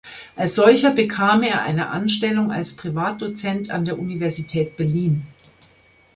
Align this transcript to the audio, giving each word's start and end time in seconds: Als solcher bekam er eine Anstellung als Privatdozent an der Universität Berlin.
Als 0.35 0.55
solcher 0.55 0.89
bekam 0.95 1.43
er 1.43 1.61
eine 1.61 1.89
Anstellung 1.91 2.51
als 2.51 2.75
Privatdozent 2.75 3.69
an 3.69 3.85
der 3.85 3.99
Universität 3.99 4.75
Berlin. 4.75 5.27